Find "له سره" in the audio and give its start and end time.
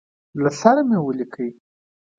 0.41-0.81